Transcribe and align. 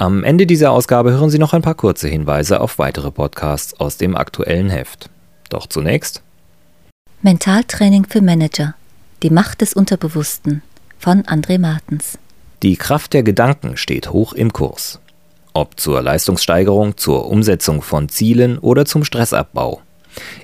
Am 0.00 0.24
Ende 0.24 0.46
dieser 0.46 0.70
Ausgabe 0.72 1.10
hören 1.10 1.28
Sie 1.28 1.38
noch 1.38 1.52
ein 1.52 1.60
paar 1.60 1.74
kurze 1.74 2.08
Hinweise 2.08 2.62
auf 2.62 2.78
weitere 2.78 3.10
Podcasts 3.10 3.78
aus 3.78 3.98
dem 3.98 4.16
aktuellen 4.16 4.70
Heft. 4.70 5.10
Doch 5.50 5.66
zunächst 5.66 6.22
Mentaltraining 7.20 8.06
für 8.06 8.22
Manager. 8.22 8.74
Die 9.22 9.28
Macht 9.28 9.60
des 9.60 9.74
Unterbewussten 9.74 10.62
von 10.98 11.24
André 11.24 11.58
Martens. 11.58 12.16
Die 12.62 12.76
Kraft 12.76 13.12
der 13.12 13.22
Gedanken 13.22 13.76
steht 13.76 14.10
hoch 14.10 14.32
im 14.32 14.54
Kurs. 14.54 15.00
Ob 15.52 15.78
zur 15.78 16.00
Leistungssteigerung, 16.00 16.96
zur 16.96 17.26
Umsetzung 17.26 17.82
von 17.82 18.08
Zielen 18.08 18.56
oder 18.56 18.86
zum 18.86 19.04
Stressabbau. 19.04 19.82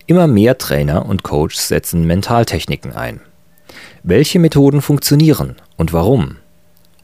Immer 0.04 0.27
mehr 0.27 0.59
Trainer 0.59 1.07
und 1.07 1.23
Coaches 1.23 1.68
setzen 1.68 2.07
Mentaltechniken 2.07 2.93
ein. 2.93 3.23
Welche 4.02 4.38
Methoden 4.38 4.82
funktionieren 4.82 5.57
und 5.79 5.95
warum? 5.95 6.37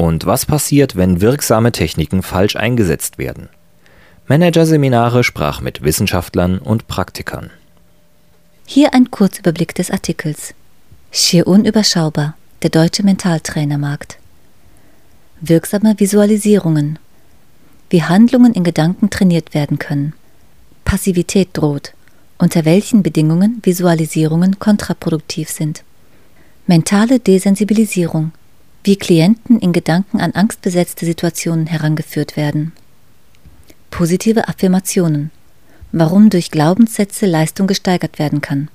Und 0.02 0.26
was 0.26 0.46
passiert, 0.46 0.96
wenn 0.96 1.20
wirksame 1.20 1.70
Techniken 1.70 2.24
falsch 2.24 2.56
eingesetzt 2.56 3.18
werden? 3.18 3.48
Managerseminare 4.26 5.22
sprach 5.22 5.60
mit 5.60 5.84
Wissenschaftlern 5.84 6.58
und 6.58 6.88
Praktikern. 6.88 7.50
Hier 8.66 8.94
ein 8.94 9.12
Kurzüberblick 9.12 9.76
des 9.76 9.92
Artikels. 9.92 10.54
Schier 11.12 11.46
unüberschaubar, 11.46 12.34
der 12.62 12.70
deutsche 12.70 13.04
Mentaltrainermarkt. 13.04 14.18
Wirksame 15.40 15.94
Visualisierungen. 15.96 16.98
Wie 17.88 18.02
Handlungen 18.02 18.54
in 18.54 18.64
Gedanken 18.64 19.08
trainiert 19.08 19.54
werden 19.54 19.78
können. 19.78 20.14
Passivität 20.84 21.50
droht. 21.52 21.94
Unter 22.38 22.64
welchen 22.64 23.04
Bedingungen 23.04 23.60
Visualisierungen 23.62 24.58
kontraproduktiv 24.58 25.48
sind. 25.48 25.84
Mentale 26.66 27.20
Desensibilisierung 27.20 28.32
wie 28.84 28.96
Klienten 28.96 29.60
in 29.60 29.72
Gedanken 29.72 30.20
an 30.20 30.32
angstbesetzte 30.32 31.06
Situationen 31.06 31.66
herangeführt 31.66 32.36
werden. 32.36 32.72
Positive 33.90 34.48
Affirmationen. 34.48 35.30
Warum 35.92 36.30
durch 36.30 36.50
Glaubenssätze 36.50 37.26
Leistung 37.26 37.66
gesteigert 37.66 38.18
werden 38.18 38.40
kann. 38.40 38.68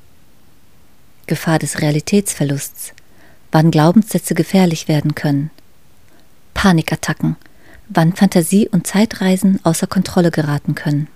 Gefahr 1.25 1.59
des 1.59 1.81
Realitätsverlusts. 1.81 2.93
Wann 3.51 3.71
Glaubenssätze 3.71 4.35
gefährlich 4.35 4.87
werden 4.87 5.15
können. 5.15 5.49
Panikattacken. 6.53 7.35
Wann 7.89 8.13
Fantasie 8.13 8.69
und 8.69 8.85
Zeitreisen 8.85 9.59
außer 9.63 9.87
Kontrolle 9.87 10.31
geraten 10.31 10.75
können. 10.75 11.07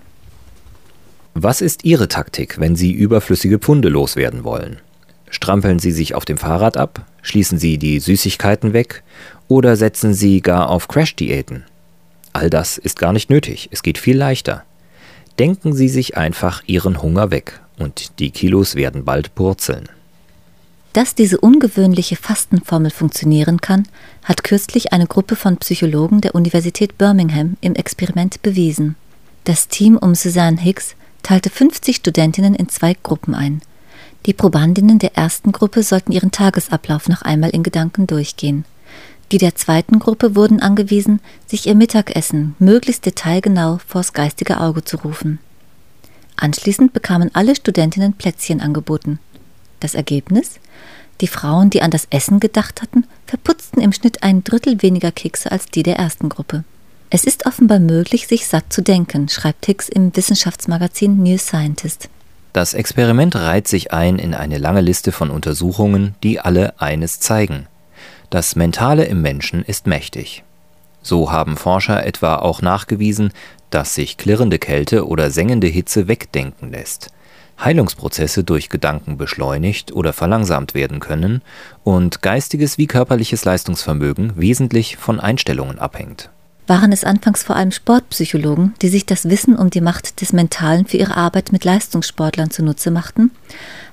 Was 1.34 1.62
ist 1.62 1.86
Ihre 1.86 2.08
Taktik, 2.08 2.60
wenn 2.60 2.76
Sie 2.76 2.92
überflüssige 2.92 3.60
Pfunde 3.60 3.90
loswerden 3.90 4.44
wollen? 4.44 4.82
Strampeln 5.32 5.80
Sie 5.80 5.92
sich 5.92 6.14
auf 6.14 6.26
dem 6.26 6.38
Fahrrad 6.38 6.78
ab? 6.78 7.06
Schließen 7.24 7.58
Sie 7.58 7.78
die 7.78 8.00
Süßigkeiten 8.00 8.74
weg? 8.74 9.02
Oder 9.48 9.76
setzen 9.76 10.14
Sie 10.14 10.42
gar 10.42 10.70
auf 10.70 10.88
Crash-Diäten? 10.88 11.64
All 12.34 12.50
das 12.50 12.78
ist 12.78 13.00
gar 13.00 13.14
nicht 13.14 13.30
nötig, 13.30 13.70
es 13.72 13.82
geht 13.82 13.98
viel 13.98 14.18
leichter. 14.18 14.64
Denken 15.40 15.74
Sie 15.74 15.90
sich 15.90 16.18
einfach 16.18 16.62
Ihren 16.68 17.02
Hunger 17.02 17.32
weg 17.32 17.60
und 17.80 18.20
die 18.20 18.32
Kilos 18.32 18.76
werden 18.76 19.06
bald 19.06 19.34
purzeln. 19.34 19.90
Dass 20.94 21.16
diese 21.16 21.40
ungewöhnliche 21.40 22.18
Fastenformel 22.18 22.92
funktionieren 22.92 23.62
kann, 23.62 23.88
hat 24.26 24.44
kürzlich 24.44 24.92
eine 24.92 25.08
Gruppe 25.08 25.38
von 25.38 25.58
Psychologen 25.58 26.20
der 26.20 26.36
Universität 26.36 26.98
Birmingham 26.98 27.56
im 27.62 27.76
Experiment 27.76 28.42
bewiesen. 28.42 28.96
Das 29.46 29.70
Team 29.70 29.98
um 29.98 30.16
Suzanne 30.16 30.60
Hicks 30.60 30.96
teilte 31.24 31.50
50 31.50 31.96
Studentinnen 31.96 32.56
in 32.56 32.68
zwei 32.68 32.96
Gruppen 33.02 33.34
ein. 33.34 33.62
Die 34.26 34.34
Probandinnen 34.34 35.00
der 35.00 35.16
ersten 35.18 35.52
Gruppe 35.52 35.82
sollten 35.82 36.12
ihren 36.12 36.32
Tagesablauf 36.32 37.10
noch 37.10 37.24
einmal 37.24 37.50
in 37.50 37.64
Gedanken 37.64 38.06
durchgehen. 38.06 38.66
Die 39.32 39.38
der 39.38 39.56
zweiten 39.56 39.98
Gruppe 39.98 40.36
wurden 40.36 40.62
angewiesen, 40.62 41.22
sich 41.48 41.66
ihr 41.66 41.76
Mittagessen 41.76 42.56
möglichst 42.60 43.06
detailgenau 43.06 43.80
vors 43.88 44.14
geistige 44.14 44.60
Auge 44.60 44.84
zu 44.84 44.98
rufen. 44.98 45.40
Anschließend 46.36 46.94
bekamen 46.94 47.34
alle 47.34 47.56
Studentinnen 47.56 48.14
Plätzchen 48.14 48.62
angeboten. 48.62 49.20
Das 49.80 49.96
Ergebnis? 49.96 50.60
Die 51.22 51.28
Frauen, 51.28 51.70
die 51.70 51.82
an 51.82 51.92
das 51.92 52.08
Essen 52.10 52.40
gedacht 52.40 52.82
hatten, 52.82 53.06
verputzten 53.26 53.82
im 53.82 53.94
Schnitt 53.94 54.22
ein 54.22 54.44
Drittel 54.44 54.82
weniger 54.82 55.12
Kekse 55.12 55.52
als 55.52 55.66
die 55.66 55.84
der 55.84 55.98
ersten 55.98 56.30
Gruppe. 56.30 56.64
Es 57.10 57.24
ist 57.24 57.46
offenbar 57.46 57.80
möglich, 57.80 58.28
sich 58.28 58.48
satt 58.48 58.72
zu 58.72 58.82
denken, 58.82 59.30
schreibt 59.30 59.66
Hicks 59.66 59.90
im 59.90 60.16
Wissenschaftsmagazin 60.16 61.22
New 61.22 61.38
Scientist. 61.38 62.10
Das 62.54 62.74
Experiment 62.74 63.36
reiht 63.36 63.68
sich 63.68 63.94
ein 63.94 64.20
in 64.20 64.34
eine 64.34 64.58
lange 64.58 64.82
Liste 64.82 65.14
von 65.14 65.30
Untersuchungen, 65.30 66.16
die 66.22 66.40
alle 66.40 66.80
eines 66.82 67.20
zeigen. 67.20 67.68
Das 68.30 68.56
Mentale 68.56 69.06
im 69.06 69.22
Menschen 69.22 69.64
ist 69.64 69.88
mächtig. 69.88 70.44
So 71.02 71.32
haben 71.32 71.56
Forscher 71.56 72.06
etwa 72.06 72.36
auch 72.36 72.62
nachgewiesen, 72.62 73.32
dass 73.70 73.96
sich 73.96 74.18
klirrende 74.18 74.60
Kälte 74.60 75.08
oder 75.08 75.32
sengende 75.32 75.68
Hitze 75.68 76.10
wegdenken 76.10 76.72
lässt, 76.72 77.10
Heilungsprozesse 77.60 78.44
durch 78.44 78.70
Gedanken 78.70 79.18
beschleunigt 79.18 79.94
oder 79.94 80.12
verlangsamt 80.12 80.74
werden 80.74 81.00
können 81.00 81.42
und 81.86 82.22
geistiges 82.22 82.78
wie 82.78 82.88
körperliches 82.88 83.46
Leistungsvermögen 83.46 84.34
wesentlich 84.36 84.98
von 84.98 85.22
Einstellungen 85.22 85.80
abhängt 85.80 86.30
waren 86.68 86.92
es 86.92 87.04
anfangs 87.04 87.44
vor 87.44 87.56
allem 87.56 87.72
Sportpsychologen, 87.72 88.74
die 88.82 88.90
sich 88.90 89.06
das 89.06 89.30
Wissen 89.30 89.56
um 89.56 89.70
die 89.70 89.82
Macht 89.82 90.22
des 90.22 90.34
Mentalen 90.34 90.86
für 90.86 90.98
ihre 90.98 91.18
Arbeit 91.18 91.52
mit 91.52 91.66
Leistungssportlern 91.66 92.52
zunutze 92.52 92.92
machten, 92.92 93.32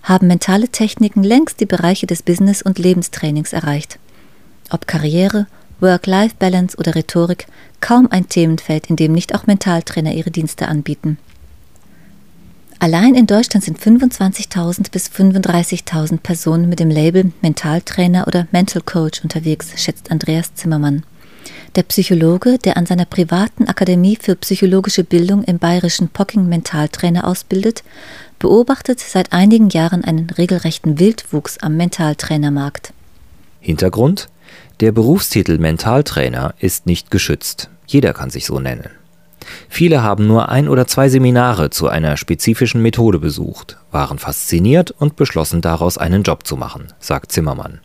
haben 0.03 0.27
mentale 0.27 0.69
Techniken 0.69 1.23
längst 1.23 1.61
die 1.61 1.67
Bereiche 1.67 2.07
des 2.07 2.23
Business- 2.23 2.63
und 2.63 2.79
Lebenstrainings 2.79 3.53
erreicht. 3.53 3.99
Ob 4.71 4.87
Karriere, 4.87 5.47
Work-Life-Balance 5.81 6.77
oder 6.77 6.95
Rhetorik, 6.95 7.47
kaum 7.81 8.09
ein 8.11 8.29
Themenfeld, 8.29 8.91
in 8.91 8.97
dem 8.97 9.13
nicht 9.13 9.35
auch 9.35 9.47
Mentaltrainer 9.47 10.13
ihre 10.13 10.31
Dienste 10.31 10.69
anbieten. 10.69 11.19
Allein 12.81 13.17
in 13.17 13.27
Deutschland 13.27 13.65
sind 13.65 13.79
25.000 13.79 14.93
bis 14.93 15.09
35.000 15.09 16.19
Personen 16.19 16.69
mit 16.69 16.79
dem 16.79 16.91
Label 16.91 17.33
Mentaltrainer 17.43 18.29
oder 18.29 18.47
Mental 18.53 18.83
Coach 18.83 19.23
unterwegs, 19.23 19.73
schätzt 19.77 20.13
Andreas 20.13 20.55
Zimmermann. 20.55 21.03
Der 21.77 21.83
Psychologe, 21.85 22.59
der 22.59 22.77
an 22.77 22.87
seiner 22.87 23.05
privaten 23.05 23.69
Akademie 23.69 24.19
für 24.21 24.37
psychologische 24.37 25.05
Bildung 25.05 25.45
im 25.45 25.59
bayerischen 25.59 26.09
Pocking 26.09 26.49
Mentaltrainer 26.49 27.27
ausbildet, 27.27 27.85
beobachtet 28.39 29.01
seit 29.01 29.33
einigen 29.33 29.69
Jahren 29.69 30.05
einen 30.05 30.31
regelrechten 30.31 30.99
Wildwuchs 30.99 31.59
am 31.59 31.77
Mentaltrainermarkt. 31.77 32.93
Hintergrund? 33.61 34.29
Der 34.81 34.93
Berufstitel 34.93 35.59
Mentaltrainer 35.59 36.55
ist 36.59 36.87
nicht 36.87 37.11
geschützt. 37.11 37.69
Jeder 37.87 38.13
kann 38.13 38.31
sich 38.31 38.47
so 38.47 38.61
nennen. 38.61 38.91
Viele 39.69 40.03
haben 40.03 40.27
nur 40.27 40.49
ein 40.49 40.69
oder 40.69 40.87
zwei 40.87 41.09
Seminare 41.09 41.71
zu 41.71 41.89
einer 41.89 42.17
spezifischen 42.17 42.83
Methode 42.83 43.19
besucht, 43.19 43.79
waren 43.91 44.19
fasziniert 44.19 44.91
und 44.91 45.17
beschlossen 45.17 45.61
daraus 45.61 45.99
einen 45.99 46.23
Job 46.23 46.47
zu 46.47 46.57
machen, 46.57 46.93
sagt 46.99 47.33
Zimmermann. 47.33 47.81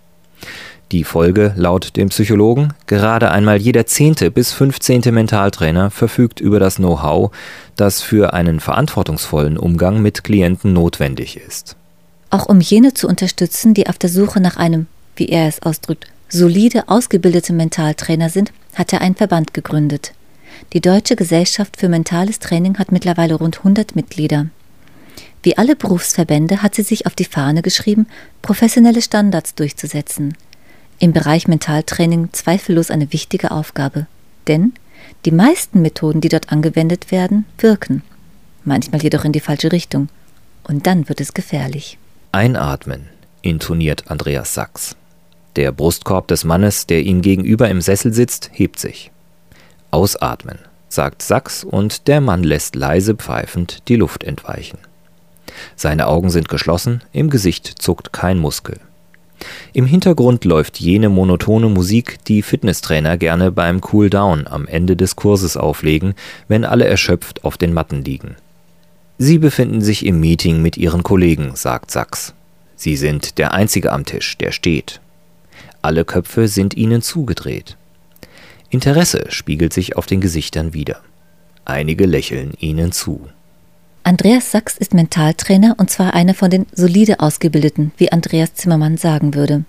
Die 0.94 1.04
Folge 1.04 1.54
laut 1.56 1.98
dem 1.98 2.10
Psychologen, 2.10 2.72
gerade 2.86 3.32
einmal 3.32 3.58
jeder 3.58 3.88
zehnte 3.88 4.30
bis 4.30 4.52
fünfzehnte 4.52 5.12
Mentaltrainer 5.12 5.90
verfügt 5.90 6.40
über 6.40 6.60
das 6.60 6.76
Know-how, 6.76 7.32
das 7.76 8.04
für 8.04 8.34
einen 8.34 8.60
verantwortungsvollen 8.60 9.58
Umgang 9.58 10.04
mit 10.04 10.24
Klienten 10.24 10.72
notwendig 10.72 11.36
ist. 11.36 11.76
Auch 12.30 12.46
um 12.46 12.62
jene 12.62 12.94
zu 12.94 13.08
unterstützen, 13.08 13.74
die 13.74 13.88
auf 13.88 13.98
der 13.98 14.12
Suche 14.12 14.40
nach 14.40 14.56
einem, 14.58 14.86
wie 15.16 15.30
er 15.30 15.48
es 15.48 15.64
ausdrückt, 15.64 16.06
solide 16.30 16.88
ausgebildete 16.88 17.54
Mentaltrainer 17.54 18.30
sind, 18.30 18.54
hat 18.76 18.94
er 18.94 19.02
einen 19.02 19.16
Verband 19.16 19.56
gegründet. 19.56 20.14
Die 20.74 20.82
Deutsche 20.82 21.16
Gesellschaft 21.16 21.78
für 21.78 21.90
mentales 21.90 22.38
Training 22.38 22.78
hat 22.78 22.92
mittlerweile 22.92 23.34
rund 23.34 23.58
100 23.58 23.96
Mitglieder. 23.96 24.46
Wie 25.42 25.58
alle 25.58 25.76
Berufsverbände 25.76 26.62
hat 26.62 26.76
sie 26.76 26.84
sich 26.84 27.08
auf 27.08 27.16
die 27.16 27.26
Fahne 27.26 27.64
geschrieben, 27.64 28.06
professionelle 28.44 29.02
Standards 29.02 29.56
durchzusetzen– 29.56 30.38
im 31.00 31.14
Bereich 31.14 31.48
Mentaltraining 31.48 32.30
zweifellos 32.32 32.92
eine 32.92 33.12
wichtige 33.14 33.52
Aufgabe, 33.52 34.08
denn 34.48 34.74
die 35.26 35.32
meisten 35.32 35.82
Methoden, 35.82 36.22
die 36.22 36.30
dort 36.30 36.52
angewendet 36.52 37.12
werden, 37.12 37.46
wirken, 37.58 38.04
manchmal 38.64 39.02
jedoch 39.02 39.26
in 39.26 39.32
die 39.32 39.40
falsche 39.40 39.72
Richtung, 39.72 40.10
und 40.64 40.88
dann 40.88 41.10
wird 41.10 41.22
es 41.22 41.34
gefährlich. 41.34 41.98
Einatmen, 42.32 43.08
intoniert 43.42 44.10
Andreas 44.10 44.54
Sachs. 44.54 44.96
Der 45.56 45.72
Brustkorb 45.72 46.28
des 46.28 46.46
Mannes, 46.46 46.88
der 46.88 47.02
ihm 47.02 47.22
gegenüber 47.22 47.70
im 47.70 47.82
Sessel 47.82 48.14
sitzt, 48.14 48.50
hebt 48.54 48.80
sich. 48.80 49.12
Ausatmen. 49.92 50.58
sagt 50.90 51.22
Sachs 51.22 51.64
und 51.64 52.08
der 52.08 52.22
Mann 52.22 52.44
lässt 52.44 52.76
leise 52.76 53.16
pfeifend 53.16 53.88
die 53.88 53.96
Luft 53.96 54.24
entweichen. 54.24 54.78
Seine 55.76 56.08
Augen 56.08 56.30
sind 56.30 56.50
geschlossen, 56.50 57.04
im 57.12 57.30
Gesicht 57.30 57.68
zuckt 57.68 58.14
kein 58.14 58.40
Muskel. 58.40 58.80
Im 59.74 59.86
Hintergrund 59.86 60.46
läuft 60.46 60.80
jene 60.80 61.10
monotone 61.10 61.68
Musik, 61.68 62.24
die 62.26 62.42
Fitnesstrainer 62.42 63.18
gerne 63.18 63.52
beim 63.52 63.82
Cool 63.92 64.10
Down 64.10 64.48
am 64.48 64.68
Ende 64.68 64.96
des 64.96 65.16
Kurses 65.16 65.58
auflegen, 65.58 66.14
wenn 66.48 66.66
alle 66.66 66.86
erschöpft 66.86 67.44
auf 67.44 67.58
den 67.58 67.74
Matten 67.74 68.04
liegen. 68.04 68.36
Sie 69.18 69.38
befinden 69.38 69.82
sich 69.82 70.06
im 70.06 70.20
Meeting 70.20 70.62
mit 70.62 70.78
ihren 70.78 71.04
Kollegen, 71.04 71.52
sagt 71.56 71.92
Sachs. 71.92 72.34
Sie 72.76 72.96
sind 72.96 73.38
der 73.38 73.54
Einzige 73.54 73.92
am 73.92 74.06
Tisch, 74.06 74.38
der 74.38 74.52
steht. 74.52 75.00
Alle 75.82 76.06
Köpfe 76.06 76.48
sind 76.48 76.76
ihnen 76.76 77.02
zugedreht. 77.02 77.78
Interesse 78.70 79.26
spiegelt 79.30 79.72
sich 79.74 79.96
auf 79.96 80.06
den 80.06 80.20
Gesichtern 80.20 80.74
wider. 80.74 81.00
Einige 81.66 82.06
lächeln 82.06 82.54
ihnen 82.60 82.92
zu. 82.92 83.30
Andreas 84.06 84.52
Sachs 84.52 84.78
ist 84.78 84.94
Mentaltrainer 84.94 85.76
und 85.78 85.90
zwar 85.90 86.14
einer 86.14 86.34
von 86.34 86.50
den 86.50 86.66
solide 86.74 87.22
ausgebildeten, 87.22 87.94
wie 87.96 88.12
Andreas 88.12 88.54
Zimmermann 88.54 88.98
sagen 88.98 89.34
würde. 89.34 89.64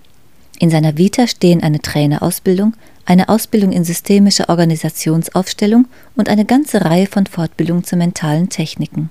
In 0.59 0.69
seiner 0.69 0.97
Vita 0.97 1.25
stehen 1.27 1.63
eine 1.63 1.81
Trainerausbildung, 1.81 2.73
eine 3.05 3.29
Ausbildung 3.29 3.71
in 3.71 3.85
systemischer 3.85 4.49
Organisationsaufstellung 4.49 5.87
und 6.17 6.27
eine 6.27 6.43
ganze 6.43 6.83
Reihe 6.83 7.07
von 7.07 7.27
Fortbildungen 7.27 7.85
zu 7.85 7.95
mentalen 7.95 8.49
Techniken. 8.49 9.09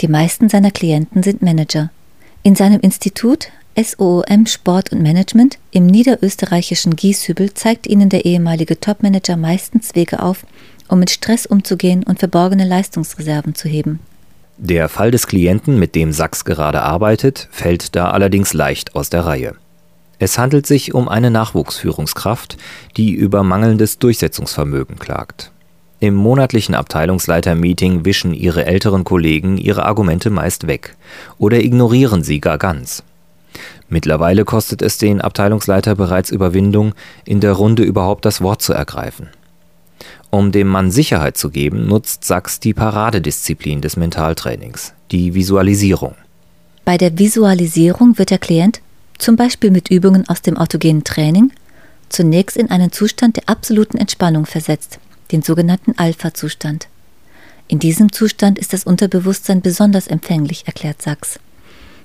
Die 0.00 0.08
meisten 0.08 0.48
seiner 0.48 0.70
Klienten 0.70 1.22
sind 1.22 1.42
Manager. 1.42 1.90
In 2.42 2.56
seinem 2.56 2.80
Institut 2.80 3.48
SOOM 3.76 4.46
Sport 4.46 4.92
und 4.92 5.02
Management 5.02 5.58
im 5.72 5.86
niederösterreichischen 5.86 6.96
Gieshübel 6.96 7.52
zeigt 7.52 7.86
ihnen 7.86 8.08
der 8.08 8.24
ehemalige 8.24 8.80
Topmanager 8.80 9.36
meistens 9.36 9.94
Wege 9.94 10.22
auf, 10.22 10.46
um 10.88 11.00
mit 11.00 11.10
Stress 11.10 11.44
umzugehen 11.44 12.02
und 12.02 12.18
verborgene 12.18 12.64
Leistungsreserven 12.66 13.54
zu 13.54 13.68
heben. 13.68 14.00
Der 14.56 14.88
Fall 14.88 15.10
des 15.10 15.26
Klienten, 15.26 15.78
mit 15.80 15.96
dem 15.96 16.12
Sachs 16.12 16.44
gerade 16.44 16.82
arbeitet, 16.82 17.48
fällt 17.50 17.96
da 17.96 18.10
allerdings 18.10 18.52
leicht 18.52 18.94
aus 18.94 19.10
der 19.10 19.26
Reihe. 19.26 19.54
Es 20.20 20.38
handelt 20.38 20.66
sich 20.66 20.94
um 20.94 21.08
eine 21.08 21.30
Nachwuchsführungskraft, 21.30 22.56
die 22.96 23.12
über 23.12 23.42
mangelndes 23.42 23.98
Durchsetzungsvermögen 23.98 24.98
klagt. 24.98 25.50
Im 25.98 26.14
monatlichen 26.14 26.76
Abteilungsleiter-Meeting 26.76 28.04
wischen 28.04 28.32
ihre 28.32 28.64
älteren 28.66 29.02
Kollegen 29.02 29.58
ihre 29.58 29.86
Argumente 29.86 30.30
meist 30.30 30.68
weg 30.68 30.96
oder 31.38 31.58
ignorieren 31.58 32.22
sie 32.22 32.40
gar 32.40 32.58
ganz. 32.58 33.02
Mittlerweile 33.88 34.44
kostet 34.44 34.82
es 34.82 34.98
den 34.98 35.20
Abteilungsleiter 35.20 35.94
bereits 35.94 36.30
Überwindung, 36.30 36.94
in 37.24 37.40
der 37.40 37.52
Runde 37.52 37.82
überhaupt 37.82 38.24
das 38.24 38.40
Wort 38.40 38.62
zu 38.62 38.72
ergreifen. 38.72 39.30
Um 40.30 40.52
dem 40.52 40.68
Mann 40.68 40.90
Sicherheit 40.90 41.36
zu 41.36 41.50
geben, 41.50 41.86
nutzt 41.86 42.24
Sachs 42.24 42.60
die 42.60 42.74
Paradedisziplin 42.74 43.80
des 43.80 43.96
Mentaltrainings, 43.96 44.92
die 45.10 45.34
Visualisierung. 45.34 46.14
Bei 46.84 46.98
der 46.98 47.18
Visualisierung 47.18 48.18
wird 48.18 48.30
der 48.30 48.38
Klient, 48.38 48.80
zum 49.18 49.36
Beispiel 49.36 49.70
mit 49.70 49.90
Übungen 49.90 50.28
aus 50.28 50.42
dem 50.42 50.56
autogenen 50.56 51.04
Training, 51.04 51.52
zunächst 52.08 52.56
in 52.56 52.70
einen 52.70 52.92
Zustand 52.92 53.36
der 53.36 53.48
absoluten 53.48 53.96
Entspannung 53.96 54.46
versetzt, 54.46 54.98
den 55.32 55.42
sogenannten 55.42 55.94
Alpha-Zustand. 55.96 56.88
In 57.68 57.78
diesem 57.78 58.12
Zustand 58.12 58.58
ist 58.58 58.72
das 58.72 58.84
Unterbewusstsein 58.84 59.62
besonders 59.62 60.06
empfänglich, 60.06 60.66
erklärt 60.66 61.00
Sachs. 61.00 61.38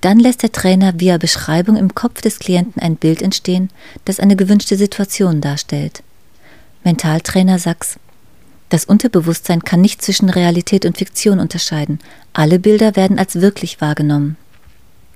Dann 0.01 0.19
lässt 0.19 0.43
der 0.43 0.53
Trainer 0.53 0.93
via 0.99 1.17
Beschreibung 1.17 1.75
im 1.75 1.93
Kopf 1.93 2.21
des 2.21 2.39
Klienten 2.39 2.81
ein 2.81 2.95
Bild 2.95 3.21
entstehen, 3.21 3.69
das 4.05 4.19
eine 4.19 4.37
gewünschte 4.37 4.77
Situation 4.77 5.41
darstellt. 5.41 6.03
Mentaltrainer 6.83 7.59
Sachs 7.59 7.99
das 8.69 8.85
Unterbewusstsein 8.85 9.63
kann 9.63 9.81
nicht 9.81 10.01
zwischen 10.01 10.29
Realität 10.29 10.85
und 10.85 10.97
Fiktion 10.97 11.39
unterscheiden. 11.39 11.99
Alle 12.33 12.59
Bilder 12.59 12.95
werden 12.95 13.17
als 13.17 13.41
wirklich 13.41 13.81
wahrgenommen. 13.81 14.37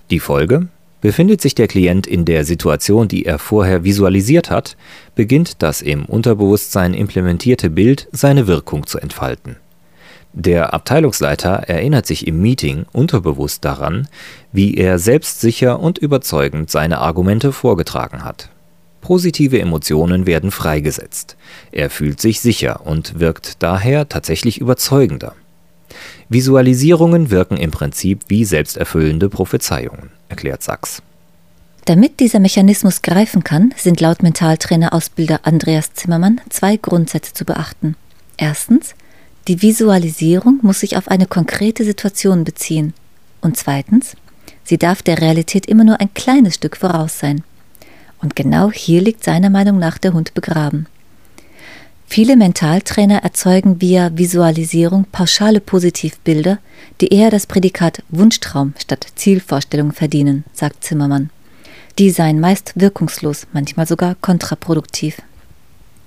Die 0.10 0.20
Folge? 0.20 0.68
Befindet 1.02 1.42
sich 1.42 1.54
der 1.54 1.68
Klient 1.68 2.08
in 2.08 2.26
der 2.26 2.46
Situation, 2.46 3.08
die 3.08 3.26
er 3.26 3.38
vorher 3.38 3.84
visualisiert 3.84 4.50
hat, 4.50 4.78
beginnt 5.16 5.62
das 5.62 5.82
im 5.82 6.06
Unterbewusstsein 6.06 6.94
implementierte 6.94 7.70
Bild 7.70 8.08
seine 8.12 8.48
Wirkung 8.48 8.88
zu 8.88 9.00
entfalten. 9.00 9.58
Der 10.32 10.74
Abteilungsleiter 10.74 11.66
erinnert 11.68 12.08
sich 12.08 12.26
im 12.26 12.42
Meeting 12.42 12.86
unterbewusst 12.92 13.66
daran, 13.66 14.08
wie 14.52 14.76
er 14.76 14.98
selbstsicher 14.98 15.80
und 15.80 16.00
überzeugend 16.00 16.72
seine 16.72 17.00
Argumente 17.00 17.52
vorgetragen 17.52 18.24
hat. 18.24 18.50
Positive 19.04 19.60
Emotionen 19.60 20.26
werden 20.26 20.50
freigesetzt. 20.50 21.36
Er 21.74 21.90
fühlt 21.90 22.22
sich 22.22 22.40
sicher 22.40 22.86
und 22.86 23.20
wirkt 23.20 23.62
daher 23.62 24.08
tatsächlich 24.08 24.62
überzeugender. 24.62 25.36
Visualisierungen 26.30 27.30
wirken 27.30 27.58
im 27.58 27.70
Prinzip 27.70 28.22
wie 28.30 28.46
selbsterfüllende 28.46 29.28
Prophezeiungen, 29.28 30.10
erklärt 30.30 30.64
Sachs. 30.64 31.04
Damit 31.84 32.22
dieser 32.22 32.40
Mechanismus 32.40 33.02
greifen 33.02 33.44
kann, 33.44 33.74
sind 33.76 34.00
laut 34.00 34.24
Mentaltrainer-Ausbilder 34.24 35.42
Andreas 35.44 35.94
Zimmermann 35.94 36.40
zwei 36.50 36.78
Grundsätze 36.78 37.34
zu 37.34 37.44
beachten. 37.44 37.98
Erstens, 38.38 38.96
die 39.50 39.62
Visualisierung 39.62 40.60
muss 40.62 40.80
sich 40.80 40.96
auf 40.96 41.10
eine 41.10 41.26
konkrete 41.26 41.84
Situation 41.84 42.46
beziehen. 42.46 42.94
Und 43.42 43.58
zweitens, 43.58 44.16
sie 44.64 44.78
darf 44.78 45.02
der 45.02 45.20
Realität 45.20 45.66
immer 45.66 45.84
nur 45.84 46.00
ein 46.00 46.14
kleines 46.14 46.56
Stück 46.56 46.78
voraus 46.78 47.20
sein. 47.20 47.44
Und 48.24 48.36
genau 48.38 48.72
hier 48.72 49.02
liegt 49.02 49.24
seiner 49.24 49.50
Meinung 49.50 49.78
nach 49.78 49.98
der 49.98 50.14
Hund 50.14 50.34
begraben. 50.34 50.88
Viele 52.08 52.38
Mentaltrainer 52.38 53.24
erzeugen 53.24 53.82
via 53.82 54.12
Visualisierung 54.18 55.06
pauschale 55.12 55.60
Positivbilder, 55.60 56.60
die 57.02 57.08
eher 57.08 57.30
das 57.30 57.48
Prädikat 57.48 58.02
Wunschtraum 58.10 58.74
statt 58.80 59.08
Zielvorstellung 59.16 59.92
verdienen, 59.92 60.46
sagt 60.54 60.84
Zimmermann. 60.84 61.32
Die 62.00 62.12
seien 62.12 62.40
meist 62.40 62.74
wirkungslos, 62.76 63.46
manchmal 63.52 63.88
sogar 63.88 64.16
kontraproduktiv. 64.22 65.22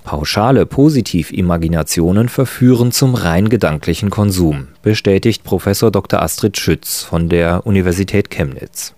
Pauschale 0.03 0.65
Positivimaginationen 0.65 2.29
verführen 2.29 2.91
zum 2.91 3.13
rein 3.13 3.49
gedanklichen 3.49 4.09
Konsum, 4.09 4.69
bestätigt 4.81 5.43
Professor 5.43 5.91
Dr. 5.91 6.21
Astrid 6.21 6.57
Schütz 6.57 7.03
von 7.03 7.29
der 7.29 7.67
Universität 7.67 8.29
Chemnitz. 8.29 8.96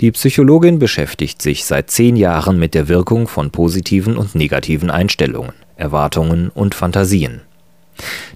Die 0.00 0.10
Psychologin 0.10 0.78
beschäftigt 0.78 1.40
sich 1.40 1.64
seit 1.64 1.90
zehn 1.90 2.16
Jahren 2.16 2.58
mit 2.58 2.74
der 2.74 2.88
Wirkung 2.88 3.28
von 3.28 3.50
positiven 3.50 4.16
und 4.16 4.34
negativen 4.34 4.90
Einstellungen, 4.90 5.54
Erwartungen 5.76 6.50
und 6.50 6.74
Fantasien. 6.74 7.40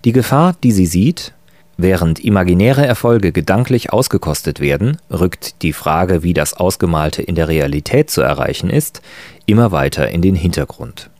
Die 0.04 0.12
Gefahr, 0.12 0.54
die 0.62 0.72
sie 0.72 0.86
sieht, 0.86 1.34
während 1.76 2.20
imaginäre 2.20 2.86
Erfolge 2.86 3.32
gedanklich 3.32 3.92
ausgekostet 3.92 4.60
werden, 4.60 4.98
rückt 5.10 5.62
die 5.62 5.72
Frage, 5.72 6.22
wie 6.22 6.34
das 6.34 6.54
Ausgemalte 6.54 7.22
in 7.22 7.34
der 7.34 7.48
Realität 7.48 8.10
zu 8.10 8.22
erreichen 8.22 8.70
ist, 8.70 9.02
immer 9.46 9.72
weiter 9.72 10.08
in 10.10 10.22
den 10.22 10.34
Hintergrund. 10.34 11.10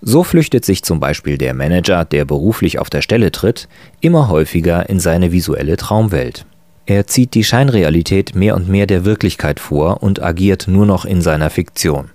So 0.00 0.22
flüchtet 0.22 0.64
sich 0.64 0.82
zum 0.82 1.00
Beispiel 1.00 1.38
der 1.38 1.54
Manager, 1.54 2.04
der 2.04 2.26
beruflich 2.26 2.78
auf 2.78 2.90
der 2.90 3.00
Stelle 3.00 3.32
tritt, 3.32 3.68
immer 4.00 4.28
häufiger 4.28 4.88
in 4.88 5.00
seine 5.00 5.32
visuelle 5.32 5.78
Traumwelt. 5.78 6.44
Er 6.86 7.06
zieht 7.06 7.34
die 7.34 7.44
Scheinrealität 7.44 8.34
mehr 8.34 8.54
und 8.54 8.68
mehr 8.68 8.86
der 8.86 9.04
Wirklichkeit 9.04 9.58
vor 9.58 10.02
und 10.02 10.22
agiert 10.22 10.68
nur 10.68 10.84
noch 10.84 11.04
in 11.04 11.22
seiner 11.22 11.48
Fiktion. 11.50 12.10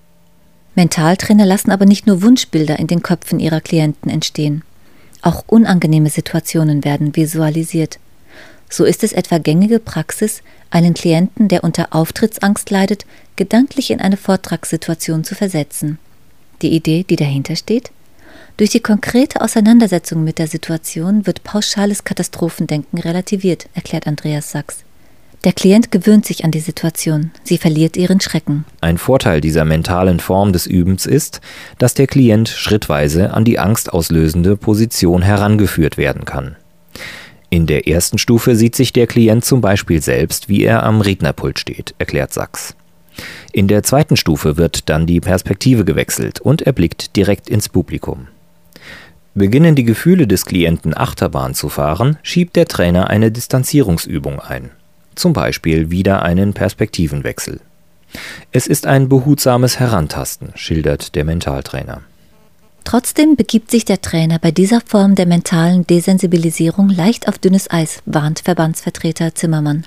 Mentaltrainer 0.76 1.46
lassen 1.46 1.72
aber 1.72 1.86
nicht 1.86 2.06
nur 2.06 2.22
Wunschbilder 2.22 2.78
in 2.78 2.88
den 2.88 3.02
Köpfen 3.02 3.40
ihrer 3.40 3.62
Klienten 3.62 4.12
entstehen. 4.12 4.64
Auch 5.22 5.44
unangenehme 5.48 6.10
Situationen 6.10 6.86
werden 6.86 7.16
visualisiert. 7.16 8.00
So 8.70 8.86
ist 8.86 9.04
es 9.04 9.12
etwa 9.12 9.40
gängige 9.40 9.80
Praxis, 9.80 10.44
einen 10.70 10.94
Klienten, 10.94 11.48
der 11.48 11.64
unter 11.64 11.88
Auftrittsangst 11.96 12.70
leidet, 12.70 13.06
gedanklich 13.36 13.90
in 13.90 14.00
eine 14.00 14.18
Vortragssituation 14.18 15.24
zu 15.24 15.34
versetzen. 15.34 15.98
Die 16.62 16.74
Idee, 16.74 17.04
die 17.10 17.16
dahinter 17.16 17.56
steht? 17.56 17.92
Durch 18.60 18.72
die 18.72 18.82
konkrete 18.82 19.40
Auseinandersetzung 19.40 20.26
mit 20.26 20.38
der 20.38 20.48
Situation 20.48 21.26
wird 21.26 21.46
pauschales 21.46 22.04
Katastrophendenken 22.04 23.00
relativiert, 23.00 23.70
erklärt 23.74 24.06
Andreas 24.06 24.52
Sachs. 24.52 24.80
Der 25.46 25.54
Klient 25.54 25.92
gewöhnt 25.94 26.26
sich 26.26 26.44
an 26.44 26.52
die 26.52 26.60
Situation, 26.60 27.32
sie 27.46 27.58
verliert 27.58 27.96
ihren 27.96 28.20
Schrecken. 28.20 28.66
Ein 28.82 28.98
Vorteil 28.98 29.40
dieser 29.40 29.64
mentalen 29.64 30.20
Form 30.20 30.52
des 30.52 30.66
Übens 30.66 31.06
ist, 31.06 31.40
dass 31.78 31.94
der 31.94 32.08
Klient 32.08 32.50
schrittweise 32.50 33.34
an 33.34 33.46
die 33.46 33.60
angstauslösende 33.60 34.58
Position 34.58 35.22
herangeführt 35.22 35.96
werden 35.96 36.26
kann. 36.26 36.58
In 37.50 37.66
der 37.66 37.88
ersten 37.88 38.18
Stufe 38.18 38.58
sieht 38.58 38.76
sich 38.76 38.92
der 38.92 39.08
Klient 39.08 39.46
zum 39.46 39.62
Beispiel 39.62 40.02
selbst, 40.02 40.50
wie 40.50 40.66
er 40.66 40.84
am 40.84 41.00
Rednerpult 41.00 41.60
steht, 41.60 41.96
erklärt 41.98 42.34
Sachs. 42.34 42.76
In 43.54 43.70
der 43.70 43.84
zweiten 43.84 44.18
Stufe 44.18 44.58
wird 44.58 44.90
dann 44.90 45.08
die 45.08 45.22
Perspektive 45.22 45.86
gewechselt 45.86 46.42
und 46.42 46.64
er 46.64 46.74
blickt 46.74 47.16
direkt 47.16 47.50
ins 47.50 47.70
Publikum. 47.70 48.28
Beginnen 49.36 49.76
die 49.76 49.84
Gefühle 49.84 50.28
des 50.28 50.46
Klienten 50.46 50.98
Achterbahn 50.98 51.54
zu 51.54 51.70
fahren, 51.70 52.18
schiebt 52.24 52.56
der 52.56 52.68
Trainer 52.68 53.10
eine 53.10 53.32
Distanzierungsübung 53.32 54.40
ein. 54.40 54.72
Zum 55.16 55.34
Beispiel 55.34 55.92
wieder 55.92 56.24
einen 56.24 56.54
Perspektivenwechsel. 56.54 57.62
Es 58.52 58.66
ist 58.68 58.88
ein 58.88 59.08
behutsames 59.08 59.80
Herantasten, 59.80 60.50
schildert 60.56 61.16
der 61.16 61.26
Mentaltrainer. 61.26 62.02
Trotzdem 62.84 63.36
begibt 63.36 63.70
sich 63.70 63.86
der 63.86 64.02
Trainer 64.02 64.40
bei 64.40 64.50
dieser 64.50 64.82
Form 64.82 65.14
der 65.14 65.28
mentalen 65.28 65.86
Desensibilisierung 65.86 66.90
leicht 66.90 67.28
auf 67.28 67.38
dünnes 67.38 67.70
Eis, 67.70 68.02
warnt 68.06 68.40
Verbandsvertreter 68.40 69.36
Zimmermann. 69.36 69.86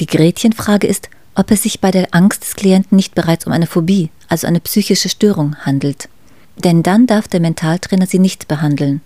Die 0.00 0.06
Gretchenfrage 0.06 0.88
ist, 0.88 1.08
ob 1.36 1.50
es 1.50 1.62
sich 1.62 1.80
bei 1.80 1.92
der 1.92 2.08
Angst 2.12 2.42
des 2.42 2.54
Klienten 2.54 2.96
nicht 2.96 3.14
bereits 3.14 3.46
um 3.46 3.52
eine 3.52 3.66
Phobie, 3.66 4.10
also 4.28 4.46
eine 4.46 4.60
psychische 4.60 5.08
Störung, 5.08 5.56
handelt. 5.56 6.08
Denn 6.56 6.82
dann 6.82 7.06
darf 7.06 7.28
der 7.28 7.40
Mentaltrainer 7.40 8.06
sie 8.06 8.18
nicht 8.18 8.48
behandeln, 8.48 9.00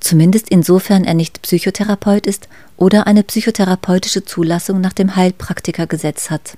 zumindest 0.00 0.48
insofern 0.48 1.04
er 1.04 1.14
nicht 1.14 1.42
Psychotherapeut 1.42 2.26
ist 2.26 2.48
oder 2.76 3.06
eine 3.06 3.22
psychotherapeutische 3.22 4.24
Zulassung 4.24 4.80
nach 4.80 4.92
dem 4.92 5.16
Heilpraktikergesetz 5.16 6.30
hat. 6.30 6.56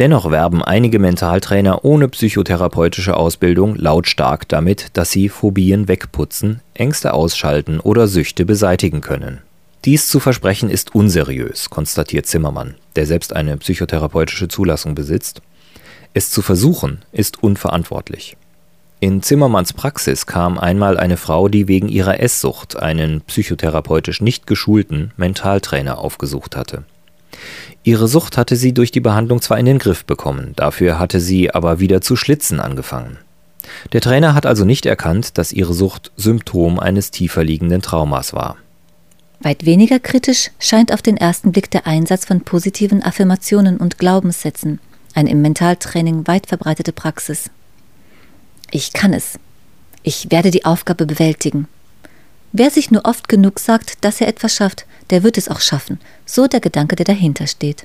Dennoch 0.00 0.30
werben 0.30 0.64
einige 0.64 0.98
Mentaltrainer 0.98 1.84
ohne 1.84 2.08
psychotherapeutische 2.08 3.18
Ausbildung 3.18 3.76
lautstark 3.76 4.48
damit, 4.48 4.86
dass 4.94 5.10
sie 5.10 5.28
Phobien 5.28 5.88
wegputzen, 5.88 6.62
Ängste 6.72 7.12
ausschalten 7.12 7.80
oder 7.80 8.08
Süchte 8.08 8.46
beseitigen 8.46 9.02
können. 9.02 9.42
Dies 9.84 10.08
zu 10.08 10.18
versprechen 10.18 10.70
ist 10.70 10.94
unseriös, 10.94 11.68
konstatiert 11.68 12.26
Zimmermann, 12.26 12.76
der 12.96 13.04
selbst 13.04 13.36
eine 13.36 13.58
psychotherapeutische 13.58 14.48
Zulassung 14.48 14.94
besitzt. 14.94 15.42
Es 16.14 16.30
zu 16.30 16.40
versuchen 16.40 17.02
ist 17.12 17.42
unverantwortlich. 17.42 18.38
In 19.02 19.22
Zimmermanns 19.22 19.72
Praxis 19.72 20.26
kam 20.26 20.58
einmal 20.58 20.98
eine 20.98 21.16
Frau, 21.16 21.48
die 21.48 21.68
wegen 21.68 21.88
ihrer 21.88 22.20
Esssucht 22.20 22.76
einen 22.76 23.22
psychotherapeutisch 23.22 24.20
nicht 24.20 24.46
geschulten 24.46 25.12
Mentaltrainer 25.16 25.96
aufgesucht 25.96 26.54
hatte. 26.54 26.84
Ihre 27.82 28.08
Sucht 28.08 28.36
hatte 28.36 28.56
sie 28.56 28.74
durch 28.74 28.92
die 28.92 29.00
Behandlung 29.00 29.40
zwar 29.40 29.58
in 29.58 29.64
den 29.64 29.78
Griff 29.78 30.04
bekommen, 30.04 30.52
dafür 30.54 30.98
hatte 30.98 31.18
sie 31.18 31.50
aber 31.50 31.80
wieder 31.80 32.02
zu 32.02 32.14
schlitzen 32.14 32.60
angefangen. 32.60 33.16
Der 33.94 34.02
Trainer 34.02 34.34
hat 34.34 34.44
also 34.44 34.66
nicht 34.66 34.84
erkannt, 34.84 35.38
dass 35.38 35.52
ihre 35.52 35.72
Sucht 35.72 36.12
Symptom 36.16 36.78
eines 36.78 37.10
tiefer 37.10 37.42
liegenden 37.42 37.80
Traumas 37.80 38.34
war. 38.34 38.58
Weit 39.40 39.64
weniger 39.64 39.98
kritisch 39.98 40.50
scheint 40.58 40.92
auf 40.92 41.00
den 41.00 41.16
ersten 41.16 41.52
Blick 41.52 41.70
der 41.70 41.86
Einsatz 41.86 42.26
von 42.26 42.42
positiven 42.42 43.02
Affirmationen 43.02 43.78
und 43.78 43.96
Glaubenssätzen, 43.96 44.78
eine 45.14 45.30
im 45.30 45.40
Mentaltraining 45.40 46.26
weit 46.26 46.46
verbreitete 46.46 46.92
Praxis. 46.92 47.50
Ich 48.70 48.92
kann 48.92 49.12
es. 49.12 49.38
Ich 50.02 50.30
werde 50.30 50.50
die 50.50 50.64
Aufgabe 50.64 51.06
bewältigen. 51.06 51.66
Wer 52.52 52.70
sich 52.70 52.90
nur 52.90 53.04
oft 53.04 53.28
genug 53.28 53.58
sagt, 53.58 54.04
dass 54.04 54.20
er 54.20 54.28
etwas 54.28 54.54
schafft, 54.54 54.86
der 55.10 55.22
wird 55.22 55.38
es 55.38 55.48
auch 55.48 55.60
schaffen, 55.60 56.00
so 56.24 56.46
der 56.46 56.60
Gedanke, 56.60 56.96
der 56.96 57.04
dahinter 57.04 57.46
steht. 57.46 57.84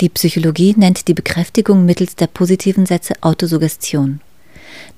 Die 0.00 0.08
Psychologie 0.08 0.74
nennt 0.76 1.08
die 1.08 1.14
Bekräftigung 1.14 1.84
mittels 1.84 2.14
der 2.14 2.28
positiven 2.28 2.86
Sätze 2.86 3.14
Autosuggestion. 3.20 4.20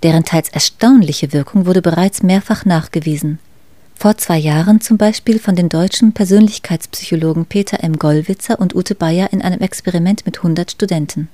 Deren 0.03 0.25
teils 0.25 0.51
erstaunliche 0.51 1.33
Wirkung 1.33 1.67
wurde 1.67 1.83
bereits 1.83 2.23
mehrfach 2.23 2.65
nachgewiesen. 2.65 3.39
Vor 3.97 4.17
zwei 4.17 4.39
Jahren 4.39 4.81
zum 4.81 4.97
Beispiel 4.97 5.39
von 5.39 5.57
den 5.57 5.69
deutschen 5.69 6.13
Persönlichkeitspsychologen 6.13 7.47
Peter 7.47 7.83
M. 7.83 7.99
Gollwitzer 7.99 8.59
und 8.59 8.75
Ute 8.75 8.95
Bayer 8.95 9.33
in 9.33 9.43
einem 9.43 9.61
Experiment 9.61 10.25
mit 10.25 10.39
100 10.39 10.71
Studenten. 10.71 11.29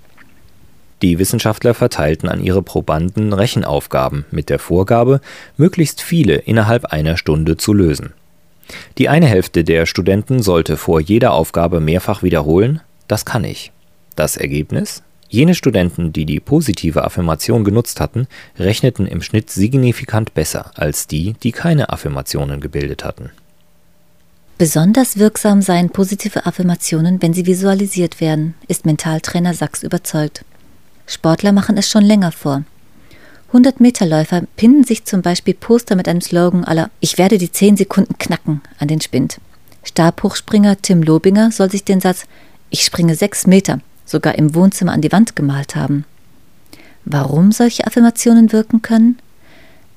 Die 1.02 1.18
Wissenschaftler 1.18 1.74
verteilten 1.74 2.28
an 2.28 2.42
ihre 2.42 2.62
Probanden 2.62 3.32
Rechenaufgaben 3.32 4.24
mit 4.30 4.48
der 4.48 4.58
Vorgabe, 4.58 5.20
möglichst 5.56 6.00
viele 6.00 6.36
innerhalb 6.36 6.86
einer 6.86 7.16
Stunde 7.16 7.56
zu 7.56 7.74
lösen. 7.74 8.14
Die 8.98 9.08
eine 9.08 9.26
Hälfte 9.26 9.62
der 9.62 9.86
Studenten 9.86 10.42
sollte 10.42 10.76
vor 10.76 11.00
jeder 11.00 11.32
Aufgabe 11.32 11.80
mehrfach 11.80 12.22
wiederholen, 12.22 12.80
das 13.08 13.24
kann 13.24 13.44
ich. 13.44 13.72
Das 14.16 14.36
Ergebnis? 14.36 15.02
Jene 15.28 15.54
Studenten, 15.54 16.12
die 16.12 16.24
die 16.24 16.40
positive 16.40 17.04
Affirmation 17.04 17.64
genutzt 17.64 18.00
hatten, 18.00 18.26
rechneten 18.58 19.06
im 19.06 19.22
Schnitt 19.22 19.50
signifikant 19.50 20.34
besser 20.34 20.70
als 20.76 21.06
die, 21.06 21.34
die 21.42 21.52
keine 21.52 21.90
Affirmationen 21.90 22.60
gebildet 22.60 23.04
hatten. 23.04 23.30
Besonders 24.58 25.18
wirksam 25.18 25.60
seien 25.60 25.90
positive 25.90 26.46
Affirmationen, 26.46 27.20
wenn 27.20 27.34
sie 27.34 27.44
visualisiert 27.44 28.20
werden, 28.22 28.54
ist 28.68 28.86
Mentaltrainer 28.86 29.52
Sachs 29.52 29.82
überzeugt. 29.82 30.44
Sportler 31.06 31.52
machen 31.52 31.76
es 31.76 31.88
schon 31.88 32.04
länger 32.04 32.32
vor. 32.32 32.64
100-Meter-Läufer 33.52 34.42
pinnen 34.56 34.84
sich 34.84 35.04
zum 35.04 35.22
Beispiel 35.22 35.54
Poster 35.54 35.96
mit 35.96 36.08
einem 36.08 36.20
Slogan 36.20 36.64
aller 36.64 36.90
Ich 37.00 37.16
werde 37.16 37.38
die 37.38 37.50
10 37.50 37.76
Sekunden 37.76 38.18
knacken 38.18 38.60
an 38.78 38.88
den 38.88 39.00
Spind. 39.00 39.38
Stabhochspringer 39.84 40.82
Tim 40.82 41.02
Lobinger 41.02 41.52
soll 41.52 41.70
sich 41.70 41.84
den 41.84 42.00
Satz 42.00 42.24
Ich 42.70 42.82
springe 42.82 43.14
6 43.14 43.46
Meter 43.46 43.80
sogar 44.06 44.36
im 44.36 44.54
Wohnzimmer 44.54 44.92
an 44.92 45.02
die 45.02 45.12
Wand 45.12 45.36
gemalt 45.36 45.76
haben. 45.76 46.04
Warum 47.04 47.52
solche 47.52 47.86
Affirmationen 47.86 48.52
wirken 48.52 48.80
können? 48.80 49.18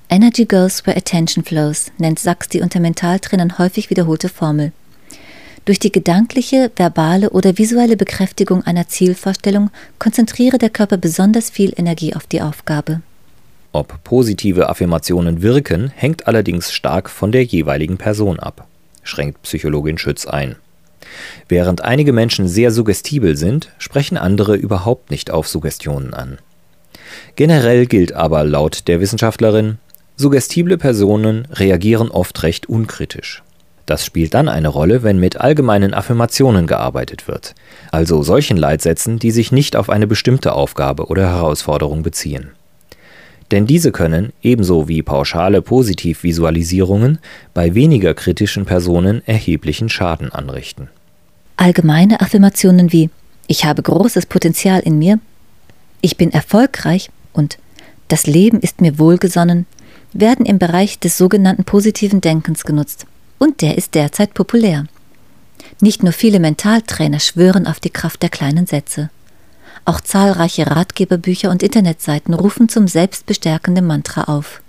Energy 0.09 0.45
goes 0.45 0.85
where 0.85 0.97
attention 0.97 1.43
flows, 1.43 1.91
nennt 1.99 2.19
Sachs 2.19 2.49
die 2.49 2.61
unter 2.61 2.79
Mentaltrainern 2.79 3.59
häufig 3.59 3.89
wiederholte 3.89 4.27
Formel. 4.27 4.71
Durch 5.65 5.79
die 5.79 5.91
gedankliche, 5.91 6.71
verbale 6.75 7.29
oder 7.29 7.57
visuelle 7.57 7.97
Bekräftigung 7.97 8.63
einer 8.63 8.87
Zielvorstellung 8.87 9.69
konzentriere 9.99 10.57
der 10.57 10.69
Körper 10.69 10.97
besonders 10.97 11.49
viel 11.49 11.73
Energie 11.75 12.15
auf 12.15 12.25
die 12.25 12.41
Aufgabe. 12.41 13.01
Ob 13.71 14.03
positive 14.03 14.67
Affirmationen 14.67 15.41
wirken, 15.41 15.91
hängt 15.95 16.27
allerdings 16.27 16.71
stark 16.73 17.09
von 17.09 17.31
der 17.31 17.43
jeweiligen 17.43 17.97
Person 17.97 18.39
ab, 18.39 18.67
schränkt 19.03 19.43
Psychologin 19.43 19.97
Schütz 19.99 20.25
ein. 20.25 20.55
Während 21.47 21.81
einige 21.81 22.13
Menschen 22.13 22.47
sehr 22.47 22.71
suggestibel 22.71 23.37
sind, 23.37 23.69
sprechen 23.77 24.17
andere 24.17 24.55
überhaupt 24.55 25.11
nicht 25.11 25.31
auf 25.31 25.47
Suggestionen 25.47 26.13
an. 26.13 26.39
Generell 27.35 27.85
gilt 27.85 28.13
aber 28.13 28.43
laut 28.43 28.87
der 28.87 29.01
Wissenschaftlerin, 29.01 29.77
suggestible 30.17 30.77
Personen 30.77 31.47
reagieren 31.51 32.09
oft 32.09 32.41
recht 32.43 32.67
unkritisch. 32.67 33.43
Das 33.89 34.05
spielt 34.05 34.35
dann 34.35 34.49
eine 34.49 34.67
Rolle, 34.67 35.01
wenn 35.01 35.19
mit 35.19 35.41
allgemeinen 35.41 35.95
Affirmationen 35.95 36.67
gearbeitet 36.67 37.27
wird, 37.27 37.55
also 37.91 38.21
solchen 38.21 38.55
Leitsätzen, 38.55 39.17
die 39.17 39.31
sich 39.31 39.51
nicht 39.51 39.75
auf 39.75 39.89
eine 39.89 40.05
bestimmte 40.05 40.53
Aufgabe 40.53 41.07
oder 41.07 41.27
Herausforderung 41.27 42.03
beziehen. 42.03 42.51
Denn 43.49 43.65
diese 43.65 43.91
können, 43.91 44.31
ebenso 44.43 44.87
wie 44.87 45.01
pauschale 45.01 45.63
Positivvisualisierungen, 45.63 47.17
bei 47.55 47.73
weniger 47.73 48.13
kritischen 48.13 48.65
Personen 48.65 49.23
erheblichen 49.25 49.89
Schaden 49.89 50.31
anrichten. 50.31 50.89
Allgemeine 51.57 52.21
Affirmationen 52.21 52.91
wie 52.93 53.09
Ich 53.47 53.65
habe 53.65 53.81
großes 53.81 54.27
Potenzial 54.27 54.81
in 54.81 54.99
mir, 54.99 55.19
Ich 56.01 56.15
bin 56.15 56.31
erfolgreich 56.31 57.09
und 57.33 57.57
Das 58.07 58.27
Leben 58.27 58.59
ist 58.59 58.81
mir 58.81 58.99
wohlgesonnen 58.99 59.65
werden 60.13 60.45
im 60.45 60.59
Bereich 60.59 60.99
des 60.99 61.17
sogenannten 61.17 61.63
positiven 61.63 62.21
Denkens 62.21 62.65
genutzt 62.65 63.07
und 63.39 63.61
der 63.61 63.77
ist 63.77 63.95
derzeit 63.95 64.33
populär. 64.35 64.85
Nicht 65.81 66.03
nur 66.03 66.13
viele 66.13 66.39
Mentaltrainer 66.39 67.19
schwören 67.19 67.65
auf 67.65 67.79
die 67.79 67.89
Kraft 67.89 68.21
der 68.21 68.29
kleinen 68.29 68.67
Sätze. 68.67 69.09
Auch 69.85 70.01
zahlreiche 70.01 70.67
Ratgeberbücher 70.67 71.49
und 71.49 71.63
Internetseiten 71.63 72.33
rufen 72.33 72.69
zum 72.69 72.87
selbstbestärkenden 72.87 73.87
Mantra 73.87 74.25
auf. 74.25 74.61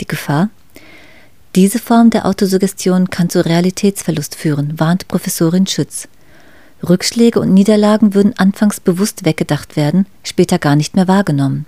Die 0.00 0.06
Gefahr? 0.06 0.48
Diese 1.54 1.78
Form 1.78 2.08
der 2.08 2.24
Autosuggestion 2.24 3.10
kann 3.10 3.28
zu 3.28 3.44
Realitätsverlust 3.44 4.36
führen, 4.36 4.80
warnt 4.80 5.08
Professorin 5.08 5.66
Schütz. 5.66 6.08
Rückschläge 6.88 7.40
und 7.40 7.52
Niederlagen 7.52 8.14
würden 8.14 8.36
anfangs 8.38 8.80
bewusst 8.80 9.24
weggedacht 9.24 9.76
werden, 9.76 10.06
später 10.22 10.58
gar 10.58 10.76
nicht 10.76 10.96
mehr 10.96 11.08
wahrgenommen. 11.08 11.66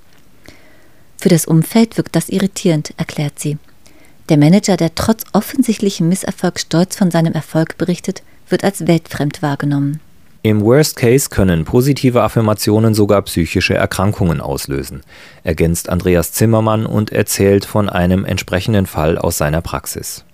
Für 1.18 1.28
das 1.28 1.44
Umfeld 1.44 1.96
wirkt 1.96 2.16
das 2.16 2.28
irritierend, 2.28 2.94
erklärt 2.96 3.38
sie. 3.38 3.58
Der 4.31 4.38
Manager, 4.38 4.78
der 4.78 4.95
trotz 4.95 5.25
offensichtlichem 5.35 6.09
Misserfolg 6.09 6.59
stolz 6.59 6.97
von 6.97 7.11
seinem 7.11 7.35
Erfolg 7.35 7.76
berichtet, 7.76 8.23
wird 8.49 8.64
als 8.64 8.87
weltfremd 8.87 9.43
wahrgenommen. 9.43 10.00
Im 10.43 10.62
Worst 10.62 10.97
Case 10.97 11.28
können 11.31 11.64
positive 11.64 12.23
Affirmationen 12.23 12.95
sogar 12.95 13.21
psychische 13.23 13.75
Erkrankungen 13.75 14.40
auslösen, 14.40 15.02
ergänzt 15.43 15.88
Andreas 15.88 16.33
Zimmermann 16.33 16.87
und 16.87 17.12
erzählt 17.12 17.64
von 17.64 17.88
einem 17.88 18.25
entsprechenden 18.25 18.87
Fall 18.87 19.19
aus 19.19 19.38
seiner 19.38 19.61
Praxis. 19.62 20.25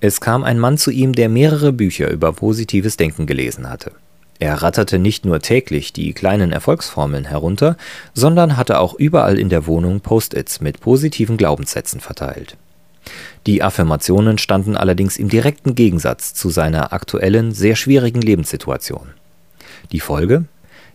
Es 0.00 0.20
kam 0.20 0.44
ein 0.44 0.58
Mann 0.58 0.76
zu 0.76 0.90
ihm, 0.90 1.14
der 1.14 1.28
mehrere 1.28 1.72
Bücher 1.72 2.10
über 2.10 2.32
positives 2.32 2.96
Denken 2.96 3.26
gelesen 3.26 3.68
hatte. 3.68 3.92
Er 4.38 4.62
ratterte 4.62 4.98
nicht 4.98 5.24
nur 5.24 5.40
täglich 5.40 5.94
die 5.94 6.12
kleinen 6.12 6.52
Erfolgsformeln 6.52 7.24
herunter, 7.24 7.76
sondern 8.12 8.58
hatte 8.58 8.78
auch 8.78 8.94
überall 8.94 9.38
in 9.38 9.48
der 9.48 9.66
Wohnung 9.66 10.00
Post-its 10.00 10.60
mit 10.60 10.80
positiven 10.80 11.38
Glaubenssätzen 11.38 12.00
verteilt. 12.00 12.56
Die 13.46 13.62
Affirmationen 13.62 14.38
standen 14.38 14.76
allerdings 14.76 15.16
im 15.16 15.28
direkten 15.28 15.74
Gegensatz 15.74 16.34
zu 16.34 16.50
seiner 16.50 16.92
aktuellen, 16.92 17.52
sehr 17.52 17.76
schwierigen 17.76 18.20
Lebenssituation. 18.20 19.08
Die 19.92 20.00
Folge? 20.00 20.44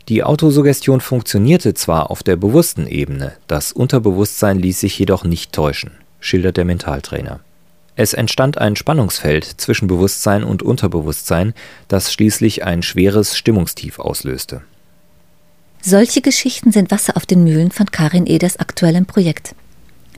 Die 0.09 0.23
Autosuggestion 0.23 0.99
funktionierte 0.99 1.73
zwar 1.73 2.11
auf 2.11 2.23
der 2.23 2.35
bewussten 2.35 2.87
Ebene, 2.87 3.33
das 3.47 3.71
Unterbewusstsein 3.71 4.59
ließ 4.59 4.79
sich 4.79 4.97
jedoch 4.97 5.23
nicht 5.23 5.53
täuschen, 5.53 5.91
schildert 6.19 6.57
der 6.57 6.65
Mentaltrainer. 6.65 7.39
Es 7.95 8.13
entstand 8.13 8.57
ein 8.57 8.75
Spannungsfeld 8.75 9.45
zwischen 9.45 9.87
Bewusstsein 9.87 10.43
und 10.43 10.63
Unterbewusstsein, 10.63 11.53
das 11.87 12.11
schließlich 12.11 12.63
ein 12.63 12.83
schweres 12.83 13.37
Stimmungstief 13.37 13.99
auslöste. 13.99 14.61
Solche 15.81 16.21
Geschichten 16.21 16.71
sind 16.71 16.91
Wasser 16.91 17.17
auf 17.17 17.25
den 17.25 17.43
Mühlen 17.43 17.71
von 17.71 17.87
Karin 17.87 18.27
Eders 18.27 18.57
aktuellem 18.57 19.05
Projekt. 19.05 19.55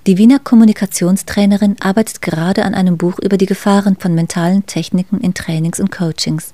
Die 0.05 0.17
Wiener 0.17 0.39
Kommunikationstrainerin 0.39 1.77
arbeitet 1.79 2.21
gerade 2.21 2.65
an 2.65 2.73
einem 2.73 2.97
Buch 2.97 3.19
über 3.19 3.37
die 3.37 3.45
Gefahren 3.45 3.95
von 3.95 4.13
mentalen 4.13 4.65
Techniken 4.65 5.21
in 5.21 5.33
Trainings 5.33 5.79
und 5.79 5.91
Coachings. 5.91 6.53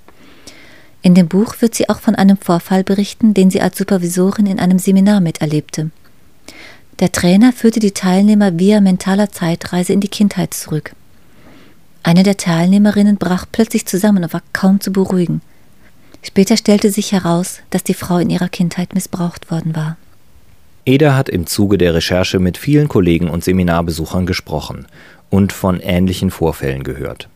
In 1.01 1.15
dem 1.15 1.27
Buch 1.27 1.55
wird 1.59 1.73
sie 1.73 1.89
auch 1.89 1.99
von 1.99 2.13
einem 2.13 2.37
Vorfall 2.37 2.83
berichten, 2.83 3.33
den 3.33 3.49
sie 3.49 3.59
als 3.59 3.79
Supervisorin 3.79 4.45
in 4.45 4.59
einem 4.59 4.77
Seminar 4.77 5.19
miterlebte. 5.19 5.89
Der 6.99 7.11
Trainer 7.11 7.51
führte 7.51 7.79
die 7.79 7.93
Teilnehmer 7.93 8.59
via 8.59 8.81
mentaler 8.81 9.31
Zeitreise 9.31 9.93
in 9.93 10.01
die 10.01 10.09
Kindheit 10.09 10.53
zurück. 10.53 10.91
Eine 12.03 12.21
der 12.21 12.37
Teilnehmerinnen 12.37 13.17
brach 13.17 13.47
plötzlich 13.51 13.87
zusammen 13.87 14.23
und 14.23 14.33
war 14.33 14.43
kaum 14.53 14.79
zu 14.79 14.91
beruhigen. 14.91 15.41
Später 16.21 16.55
stellte 16.55 16.91
sich 16.91 17.13
heraus, 17.13 17.61
dass 17.71 17.83
die 17.83 17.93
Frau 17.95 18.19
in 18.19 18.29
ihrer 18.29 18.49
Kindheit 18.49 18.93
missbraucht 18.93 19.49
worden 19.49 19.75
war. 19.75 19.97
Eda 20.89 21.15
hat 21.15 21.29
im 21.29 21.45
Zuge 21.45 21.77
der 21.77 21.93
Recherche 21.93 22.39
mit 22.39 22.57
vielen 22.57 22.87
Kollegen 22.87 23.29
und 23.29 23.43
Seminarbesuchern 23.43 24.25
gesprochen 24.25 24.87
und 25.29 25.53
von 25.53 25.79
ähnlichen 25.81 26.31
Vorfällen 26.31 26.81
gehört. 26.81 27.29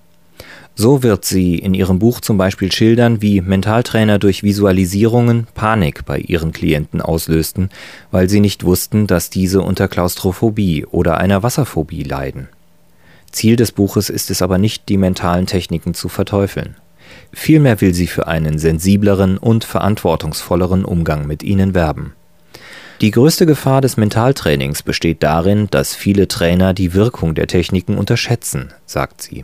So 0.74 1.04
wird 1.04 1.24
sie 1.24 1.60
in 1.60 1.76
ihrem 1.76 2.00
Buch 2.00 2.20
zum 2.20 2.40
Beispiel 2.40 2.72
schildern, 2.72 3.22
wie 3.22 3.42
Mentaltrainer 3.42 4.18
durch 4.18 4.42
Visualisierungen 4.42 5.46
Panik 5.54 6.04
bei 6.04 6.18
ihren 6.18 6.52
Klienten 6.52 7.00
auslösten, 7.00 7.70
weil 8.10 8.28
sie 8.28 8.40
nicht 8.40 8.64
wussten, 8.64 9.06
dass 9.06 9.30
diese 9.30 9.62
unter 9.62 9.88
Klaustrophobie 9.88 10.86
oder 10.86 11.18
einer 11.18 11.44
Wasserphobie 11.44 12.02
leiden. 12.02 12.50
Ziel 13.32 13.56
des 13.56 13.72
Buches 13.72 14.10
ist 14.10 14.32
es 14.32 14.42
aber 14.42 14.58
nicht, 14.58 14.90
die 14.90 14.98
mentalen 14.98 15.46
Techniken 15.46 15.94
zu 15.94 16.10
verteufeln. 16.10 16.76
Vielmehr 17.32 17.82
will 17.82 17.94
sie 17.94 18.08
für 18.08 18.26
einen 18.26 18.58
sensibleren 18.58 19.38
und 19.38 19.64
verantwortungsvolleren 19.64 20.86
Umgang 20.86 21.28
mit 21.28 21.44
ihnen 21.44 21.76
werben. 21.76 22.14
Die 23.04 23.12
größte 23.12 23.46
Gefahr 23.46 23.82
des 23.82 23.98
Mentaltrainings 23.98 24.82
besteht 24.82 25.24
darin, 25.24 25.68
dass 25.70 25.94
viele 25.94 26.30
Trainer 26.30 26.74
die 26.74 26.94
Wirkung 26.94 27.36
der 27.36 27.48
Techniken 27.48 27.98
unterschätzen, 27.98 28.72
sagt 28.86 29.22
sie. 29.22 29.44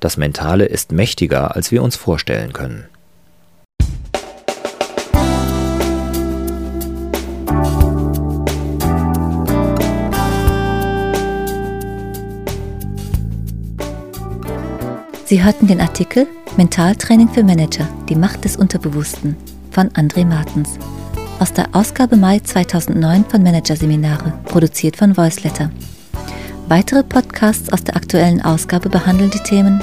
Das 0.00 0.18
Mentale 0.18 0.66
ist 0.66 0.92
mächtiger, 0.92 1.56
als 1.56 1.72
wir 1.72 1.82
uns 1.82 1.96
vorstellen 1.96 2.52
können. 2.52 2.84
Sie 15.24 15.42
hörten 15.42 15.68
den 15.68 15.80
Artikel 15.80 16.26
Mentaltraining 16.58 17.30
für 17.30 17.44
Manager, 17.44 17.88
die 18.10 18.14
Macht 18.14 18.44
des 18.44 18.58
Unterbewussten 18.58 19.36
von 19.70 19.88
André 19.92 20.26
Martens 20.26 20.78
aus 21.38 21.52
der 21.52 21.68
Ausgabe 21.72 22.16
Mai 22.16 22.40
2009 22.40 23.26
von 23.26 23.42
Managerseminare, 23.42 24.32
produziert 24.44 24.96
von 24.96 25.14
Voiceletter. 25.16 25.70
Weitere 26.68 27.02
Podcasts 27.02 27.72
aus 27.72 27.82
der 27.84 27.96
aktuellen 27.96 28.42
Ausgabe 28.42 28.88
behandeln 28.88 29.30
die 29.30 29.40
Themen 29.40 29.82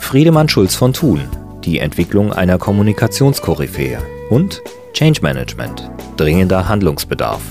Friedemann 0.00 0.48
Schulz 0.48 0.74
von 0.74 0.92
Thun, 0.92 1.20
die 1.64 1.80
Entwicklung 1.80 2.32
einer 2.32 2.58
Kommunikationskoryphäe 2.58 3.98
und 4.30 4.62
Change 4.92 5.20
Management, 5.22 5.90
dringender 6.16 6.68
Handlungsbedarf. 6.68 7.42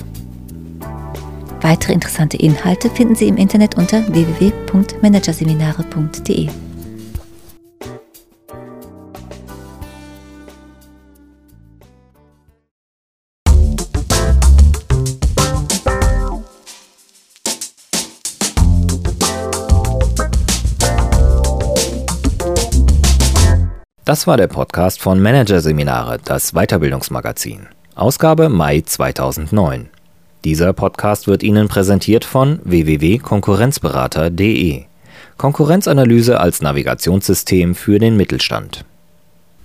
Weitere 1.61 1.93
interessante 1.93 2.37
Inhalte 2.37 2.89
finden 2.89 3.15
Sie 3.15 3.27
im 3.27 3.37
Internet 3.37 3.75
unter 3.75 4.07
www.managerseminare.de. 4.07 6.49
Das 24.05 24.25
war 24.27 24.37
der 24.37 24.45
Podcast 24.45 25.01
von 25.01 25.19
Managerseminare, 25.19 26.19
das 26.23 26.51
Weiterbildungsmagazin. 26.51 27.65
Ausgabe 27.95 28.49
Mai 28.49 28.81
2009. 28.81 29.89
Dieser 30.43 30.73
Podcast 30.73 31.25
wird 31.25 31.41
Ihnen 31.41 31.67
präsentiert 31.67 32.23
von 32.23 32.59
www.konkurrenzberater.de. 32.65 34.83
Konkurrenzanalyse 35.37 36.39
als 36.39 36.61
Navigationssystem 36.61 37.73
für 37.73 37.97
den 37.97 38.15
Mittelstand. 38.15 38.85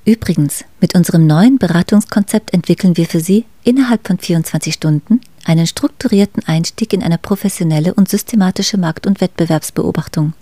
Übrigens, 0.06 0.64
mit 0.80 0.94
unserem 0.94 1.26
neuen 1.26 1.58
Beratungskonzept 1.58 2.54
entwickeln 2.54 2.96
wir 2.96 3.04
für 3.04 3.20
Sie 3.20 3.44
innerhalb 3.62 4.06
von 4.06 4.16
24 4.16 4.72
Stunden 4.72 5.20
einen 5.44 5.66
strukturierten 5.66 6.44
Einstieg 6.46 6.94
in 6.94 7.02
eine 7.02 7.18
professionelle 7.18 7.92
und 7.92 8.08
systematische 8.08 8.78
Markt- 8.78 9.06
und 9.06 9.20
Wettbewerbsbeobachtung. 9.20 10.32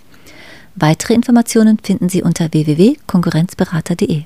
Weitere 0.81 1.13
Informationen 1.13 1.77
finden 1.83 2.07
Sie 2.07 2.23
unter 2.23 2.53
www.konkurrenzberater.de. 2.53 4.23